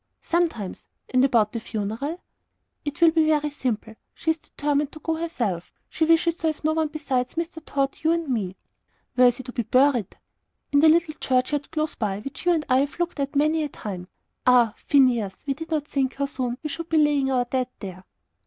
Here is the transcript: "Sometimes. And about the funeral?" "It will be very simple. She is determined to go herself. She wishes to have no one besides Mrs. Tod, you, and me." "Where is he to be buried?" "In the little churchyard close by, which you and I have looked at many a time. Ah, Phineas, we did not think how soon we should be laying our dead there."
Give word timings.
"Sometimes. 0.23 0.87
And 1.13 1.23
about 1.23 1.51
the 1.51 1.59
funeral?" 1.59 2.23
"It 2.83 2.99
will 3.01 3.11
be 3.11 3.27
very 3.27 3.51
simple. 3.51 3.93
She 4.15 4.31
is 4.31 4.39
determined 4.39 4.91
to 4.93 4.99
go 4.99 5.13
herself. 5.13 5.71
She 5.89 6.05
wishes 6.05 6.37
to 6.37 6.47
have 6.47 6.63
no 6.63 6.73
one 6.73 6.87
besides 6.87 7.35
Mrs. 7.35 7.61
Tod, 7.67 7.95
you, 8.01 8.11
and 8.11 8.27
me." 8.27 8.55
"Where 9.13 9.27
is 9.27 9.37
he 9.37 9.43
to 9.43 9.51
be 9.53 9.61
buried?" 9.61 10.17
"In 10.71 10.79
the 10.79 10.89
little 10.89 11.13
churchyard 11.19 11.69
close 11.69 11.93
by, 11.93 12.17
which 12.21 12.47
you 12.47 12.51
and 12.51 12.65
I 12.67 12.79
have 12.79 12.97
looked 12.99 13.19
at 13.19 13.35
many 13.35 13.61
a 13.63 13.69
time. 13.69 14.07
Ah, 14.47 14.73
Phineas, 14.75 15.43
we 15.45 15.53
did 15.53 15.69
not 15.69 15.87
think 15.87 16.15
how 16.15 16.25
soon 16.25 16.57
we 16.63 16.69
should 16.69 16.89
be 16.89 16.97
laying 16.97 17.29
our 17.29 17.45
dead 17.45 17.67
there." 17.77 18.03